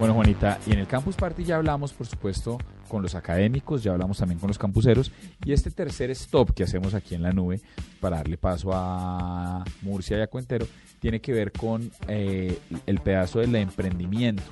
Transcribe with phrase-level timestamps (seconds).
[0.00, 2.56] Bueno, Juanita, y en el Campus Party ya hablamos, por supuesto,
[2.88, 5.12] con los académicos, ya hablamos también con los campuseros,
[5.44, 7.60] y este tercer stop que hacemos aquí en la nube
[8.00, 10.66] para darle paso a Murcia y a Cuentero
[11.00, 14.42] tiene que ver con eh, el pedazo del emprendimiento.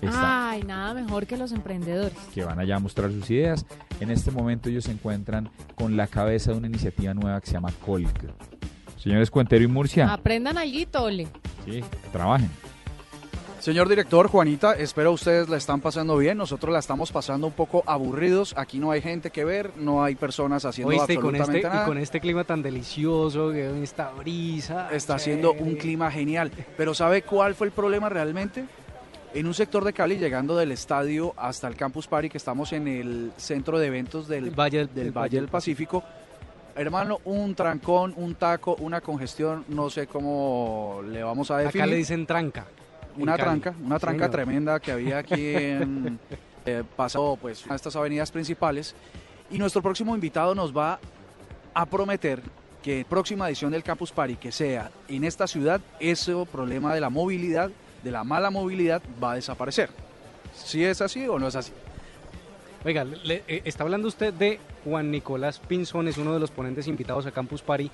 [0.00, 2.16] Está- Ay, nada mejor que los emprendedores.
[2.34, 3.64] que van allá a mostrar sus ideas.
[4.00, 7.52] En este momento ellos se encuentran con la cabeza de una iniciativa nueva que se
[7.52, 8.08] llama Colg.
[8.98, 11.28] Señores Cuentero y Murcia, Aprendan allí, Tole.
[11.66, 12.50] sí, trabajen.
[13.62, 16.36] Señor director, Juanita, espero ustedes la están pasando bien.
[16.36, 18.54] Nosotros la estamos pasando un poco aburridos.
[18.56, 21.68] Aquí no hay gente que ver, no hay personas haciendo Oíste, y con absolutamente este,
[21.68, 21.86] y nada.
[21.86, 24.88] con este clima tan delicioso, esta brisa.
[24.92, 26.50] Está haciendo un clima genial.
[26.76, 28.64] Pero ¿sabe cuál fue el problema realmente?
[29.32, 32.88] En un sector de Cali, llegando del estadio hasta el Campus Party, que estamos en
[32.88, 36.02] el centro de eventos del, El Valle del- del el Valle del Pacífico,
[36.74, 41.82] hermano, un trancón, un taco, una congestión, no sé cómo le vamos a definir.
[41.84, 42.66] Acá le dicen tranca.
[43.16, 44.30] Una tranca, una tranca señor.
[44.30, 46.18] tremenda que había aquí en
[46.66, 48.94] eh, pasado pues a estas avenidas principales
[49.50, 50.98] y nuestro próximo invitado nos va
[51.74, 52.42] a prometer
[52.82, 57.10] que próxima edición del Campus Party que sea en esta ciudad ese problema de la
[57.10, 57.70] movilidad,
[58.02, 59.90] de la mala movilidad va a desaparecer.
[60.54, 61.72] ¿Si es así o no es así?
[62.84, 66.88] Oiga, le- eh, está hablando usted de Juan Nicolás Pinzón, es uno de los ponentes
[66.88, 67.90] invitados a Campus Party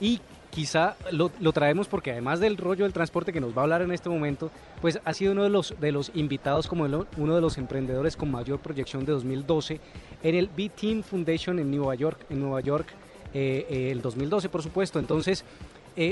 [0.00, 3.82] y quizá lo, traemos porque además del rollo del transporte que nos va a hablar
[3.82, 6.84] en este momento, pues ha sido uno de los, de los invitados como
[7.16, 9.80] uno de los emprendedores con mayor proyección de 2012
[10.24, 12.88] en el B-Team Foundation en Nueva York, en Nueva York
[13.34, 14.98] eh, eh, el 2012 por supuesto.
[14.98, 15.44] Entonces,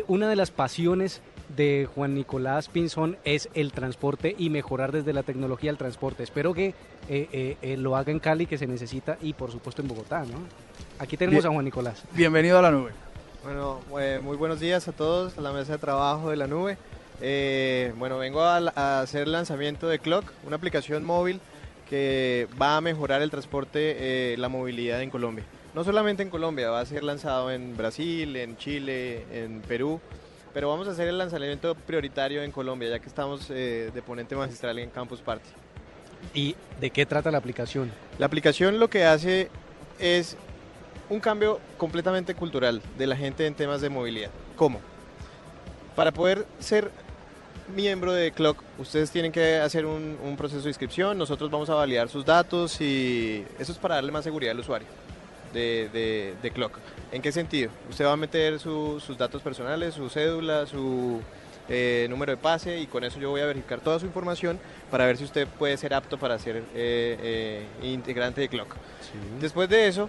[0.08, 1.22] una de las pasiones
[1.56, 6.22] de Juan Nicolás Pinzón es el transporte y mejorar desde la tecnología el transporte.
[6.22, 6.74] Espero que eh,
[7.32, 10.20] eh, eh, lo haga en Cali, que se necesita, y por supuesto en Bogotá.
[10.20, 10.38] ¿no?
[10.98, 11.50] Aquí tenemos Bien.
[11.50, 12.02] a Juan Nicolás.
[12.12, 12.92] Bienvenido a la nube.
[13.42, 16.76] Bueno, eh, muy buenos días a todos, a la mesa de trabajo de la nube.
[17.22, 21.40] Eh, bueno, vengo a, a hacer el lanzamiento de Clock, una aplicación móvil
[21.88, 25.44] que va a mejorar el transporte, eh, la movilidad en Colombia.
[25.74, 30.00] No solamente en Colombia, va a ser lanzado en Brasil, en Chile, en Perú,
[30.52, 34.34] pero vamos a hacer el lanzamiento prioritario en Colombia, ya que estamos eh, de ponente
[34.34, 35.48] magistral en Campus Party.
[36.34, 37.90] ¿Y de qué trata la aplicación?
[38.18, 39.48] La aplicación lo que hace
[39.98, 40.36] es
[41.08, 44.30] un cambio completamente cultural de la gente en temas de movilidad.
[44.56, 44.80] ¿Cómo?
[45.96, 46.90] Para poder ser
[47.74, 51.74] miembro de Clock, ustedes tienen que hacer un, un proceso de inscripción, nosotros vamos a
[51.74, 54.88] validar sus datos y eso es para darle más seguridad al usuario
[55.52, 56.78] de, de- de Clock.
[57.12, 57.70] ¿En qué sentido?
[57.88, 61.20] Usted va a meter su- sus datos personales, su cédula, su
[61.68, 64.58] eh, número de pase y con eso yo voy a verificar toda su información
[64.90, 68.74] para ver si usted puede ser apto para ser eh, eh, integrante de Clock.
[69.40, 70.08] Después de eso,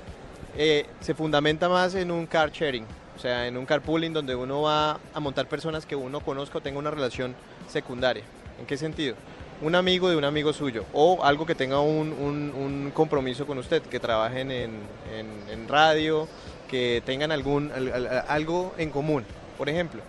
[1.00, 2.86] se fundamenta más en un car sharing,
[3.16, 6.62] o sea, en un carpooling donde uno va a montar personas que uno conozca o
[6.62, 7.36] tenga una relación
[7.68, 8.24] secundaria.
[8.60, 9.16] ¿En qué sentido?
[9.62, 13.82] Un amigo de un amigo suyo o algo que tenga un, un- compromiso con usted,
[13.84, 14.72] que trabajen en,
[15.16, 16.28] en- radio,
[16.70, 19.24] que tengan algún, al- al- algo en común.
[19.58, 20.02] Por ejemplo,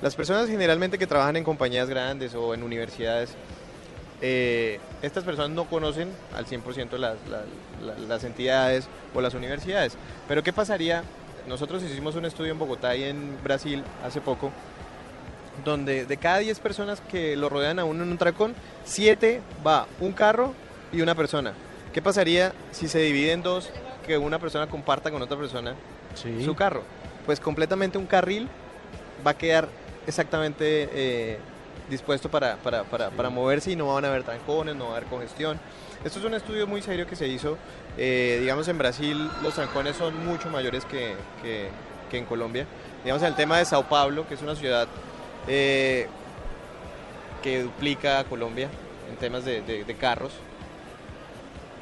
[0.00, 3.30] las personas generalmente que trabajan en compañías grandes o en universidades,
[4.22, 7.44] eh, estas personas no conocen al 100% las, las-
[7.84, 9.96] las- las entidades o las universidades.
[10.28, 11.02] Pero ¿qué pasaría?
[11.48, 14.52] Nosotros hicimos un estudio en Bogotá y en Brasil hace poco,
[15.64, 18.54] donde de cada 10 personas que lo rodean a uno en un tracón,
[18.84, 20.54] 7 va un carro
[20.92, 21.52] y una persona.
[21.92, 23.70] ¿Qué pasaría si se divide en dos,
[24.06, 25.74] que una persona comparta con otra persona
[26.44, 26.82] su carro?
[27.26, 28.48] Pues completamente un carril
[29.26, 29.68] va a quedar
[30.06, 31.38] exactamente eh,
[31.88, 34.96] dispuesto para, para, para, para moverse y no van a haber trancones, no va a
[34.98, 35.58] haber congestión.
[36.04, 37.58] Esto es un estudio muy serio que se hizo,
[37.98, 41.68] eh, digamos en Brasil los trancones son mucho mayores que, que-
[42.10, 42.66] que en Colombia.
[43.04, 44.88] Digamos en el tema de Sao Paulo, que es una ciudad
[45.46, 46.06] eh,
[47.42, 48.68] que duplica a Colombia
[49.10, 50.32] en temas de, de- carros,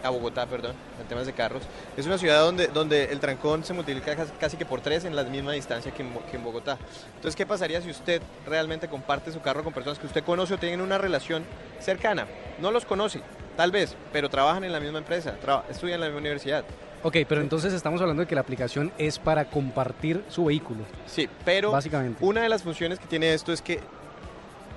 [0.02, 1.62] a Bogotá, perdón, en temas de carros.
[1.96, 5.24] Es una ciudad donde, donde el trancón se multiplica casi, que por tres en la
[5.24, 6.78] misma distancia que en, que en Bogotá.
[7.16, 10.58] Entonces, ¿qué pasaría si usted realmente comparte su carro con personas que usted conoce o
[10.58, 11.44] tienen una relación
[11.80, 12.26] cercana?
[12.60, 13.20] No los conoce,
[13.56, 15.34] tal vez, pero trabajan en la misma empresa,
[15.68, 16.64] estudian en la misma universidad.
[17.02, 20.80] Ok, pero entonces estamos hablando de que la aplicación es para compartir su vehículo.
[21.06, 22.24] Sí, pero Básicamente.
[22.24, 23.80] una de las funciones que tiene esto es que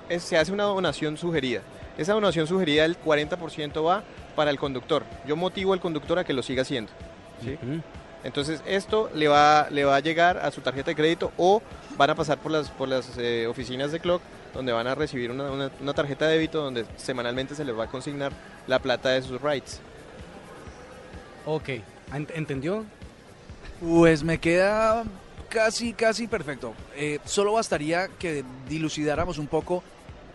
[0.10, 1.62] es- se hace una donación sugerida.
[1.98, 4.04] Esa donación sugerida, el 40% va
[4.36, 5.04] para el conductor.
[5.28, 6.92] Yo motivo al conductor a que lo siga haciendo.
[7.44, 7.58] ¿sí?
[8.24, 11.62] Entonces esto le va, le va a llegar a su tarjeta de crédito o
[11.98, 14.22] van a pasar por las, por las eh, oficinas de Clock
[14.54, 17.86] donde van a recibir una, una- una tarjeta de débito donde semanalmente se les va
[17.86, 18.32] a consignar
[18.68, 19.80] la plata de sus rights.
[21.46, 21.70] Ok,
[22.14, 22.86] Ent- ¿entendió?
[23.80, 25.04] Pues me queda
[25.50, 26.74] casi, casi perfecto.
[26.96, 29.84] Eh, solo bastaría que dilucidáramos un poco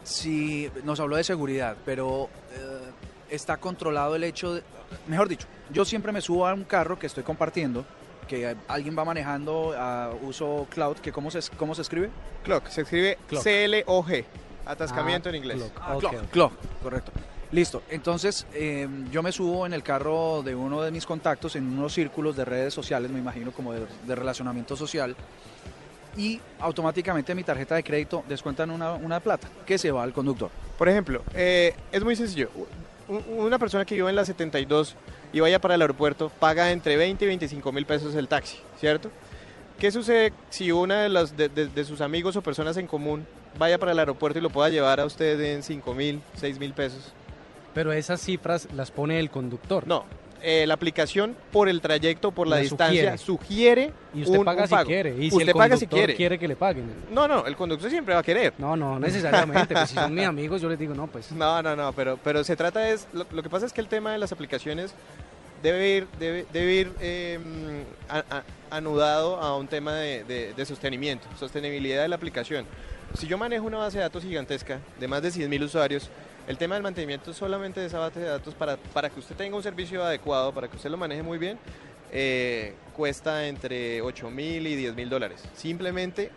[0.04, 2.90] si nos habló de seguridad, pero eh,
[3.30, 4.62] está controlado el hecho de,
[5.06, 7.84] mejor dicho, yo siempre me subo a un carro que estoy compartiendo,
[8.28, 12.10] que alguien va manejando a uso cloud, que cómo se, cómo se escribe?
[12.44, 13.42] Clock, se escribe Clock.
[13.42, 14.24] C-L-O-G,
[14.64, 15.58] atascamiento Ah, en inglés.
[15.58, 15.72] clock.
[15.80, 15.96] Ah,
[16.30, 16.52] clock,
[16.82, 17.12] correcto.
[17.52, 17.82] Listo.
[17.90, 21.92] Entonces, eh, yo me subo en el carro de uno de mis contactos en unos
[21.92, 25.14] círculos de redes sociales, me imagino como de, relacionamiento social,
[26.16, 30.50] y automáticamente mi tarjeta de crédito descuentan una, una plata que se va al conductor.
[30.76, 32.50] Por ejemplo, eh, es muy sencillo.
[33.28, 34.96] Una persona que vive en la 72
[35.32, 39.12] y vaya para el aeropuerto paga entre 20 y 25 mil pesos el taxi, ¿cierto?
[39.78, 43.26] ¿Qué sucede si una de, las, de sus amigos o personas en común
[43.58, 46.72] vaya para el aeropuerto y lo pueda llevar a usted en 5 mil, 6 mil
[46.72, 47.12] pesos?
[47.76, 49.86] Pero esas cifras las pone el conductor.
[49.86, 50.04] No,
[50.42, 54.62] eh, la aplicación por el trayecto, por la La distancia, sugiere, Y usted un- paga
[54.62, 55.10] un si quiere.
[55.18, 56.38] Y si usted el paga si conductor quiere.
[56.38, 56.90] que le paguen.
[57.12, 58.54] No, no, el conductor siempre va a querer.
[58.56, 59.74] No, no necesariamente.
[59.74, 61.30] pues si son mis amigos, yo les digo, no, pues.
[61.32, 63.88] No, no, no, pero, pero se trata es, lo, lo que pasa es que el
[63.88, 64.94] tema de las aplicaciones
[65.62, 67.38] debe ir, debe, debe ir eh,
[68.08, 72.64] a- a- anudado a un tema de, de- de sostenimiento, sostenibilidad de la aplicación.
[73.18, 76.10] Si yo manejo una base de datos gigantesca de más de 100.000 usuarios,
[76.46, 79.56] el tema del mantenimiento solamente de esa base de datos para, para que usted tenga
[79.56, 81.58] un servicio adecuado, para que usted lo maneje muy bien,
[82.12, 85.42] eh, cuesta entre 8 mil y 10 mil dólares.
[85.54, 86.30] Simplemente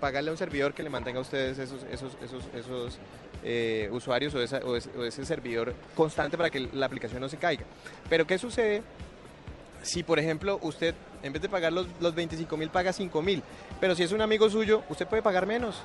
[0.00, 2.16] pagarle a un servidor que le mantenga a ustedes esos, esos,
[2.54, 2.98] esos,
[3.42, 7.64] eh, usuarios o ese servidor constante para que la aplicación no se caiga.
[8.08, 8.82] Pero ¿qué sucede
[9.84, 13.42] si, por ejemplo, usted en vez de pagar los, los 25 mil paga 5 mil?
[13.80, 15.76] Pero si es un amigo suyo, usted puede pagar menos.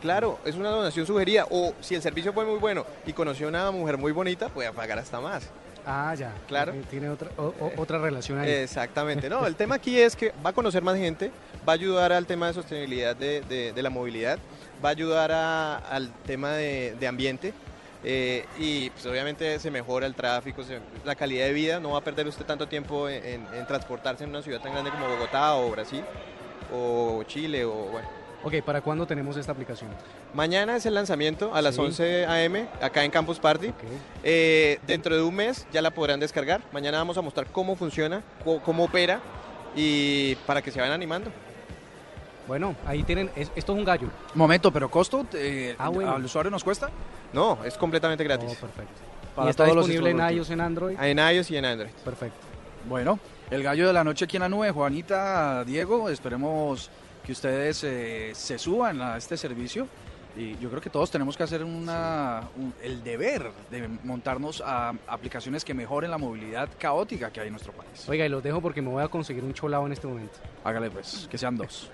[0.00, 1.46] Claro, es una donación sugerida.
[1.50, 4.72] O si el servicio fue muy bueno y conoció a una mujer muy bonita, puede
[4.72, 5.50] pagar hasta más.
[5.86, 6.32] Ah, ya.
[6.48, 6.72] Claro.
[6.88, 8.50] Tiene otra, o- o- otra relación ahí.
[8.50, 11.30] Exactamente, no, el tema aquí es que va a conocer más gente,
[11.68, 14.38] va a ayudar al tema de sostenibilidad de, de- de la movilidad,
[14.82, 17.52] va a ayudar a- al tema de, de ambiente
[18.04, 21.98] eh, y pues, obviamente se mejora el tráfico, se- la calidad de vida, no va
[21.98, 25.08] a perder usted tanto tiempo en, en- en transportarse en una ciudad tan grande como
[25.08, 26.04] Bogotá o Brasil
[26.72, 28.08] o Chile o bueno.
[28.42, 29.88] Ok, ¿para cuándo tenemos esta aplicación?
[30.34, 31.80] Mañana es el lanzamiento a las Sí.
[31.80, 32.66] 11 a.m.
[32.82, 33.72] acá en Campus Party.
[34.22, 36.60] Eh, dentro de un mes ya la podrán descargar.
[36.70, 38.22] Mañana vamos a mostrar cómo funciona,
[38.64, 39.20] cómo opera
[39.74, 41.30] y para que se vayan animando.
[42.46, 43.30] Bueno, ahí tienen.
[43.36, 44.08] es- esto es un gallo.
[44.34, 46.14] Momento, pero costo eh, Ah, bueno.
[46.14, 46.90] al usuario nos cuesta
[47.32, 48.54] No, es completamente Oh, gratis.
[48.56, 48.92] perfecto.
[49.34, 50.96] Para y está todos los disponible en iOS, en Android.
[51.00, 51.90] En iOS y en Android.
[52.04, 52.38] Perfecto.
[52.88, 53.18] Bueno,
[53.50, 56.90] el gallo de la noche aquí en la nube, Juanita, Diego, esperemos
[57.24, 59.88] que ustedes eh, se suban a este servicio.
[60.36, 64.92] Y yo creo que todos tenemos que hacer una, un- el deber de montarnos a
[65.06, 68.08] aplicaciones que mejoren la movilidad caótica que hay en nuestro país.
[68.08, 70.34] Oiga, y los dejo porque me voy a conseguir un cholao en este momento.
[70.64, 71.88] Hágale pues, que sean dos.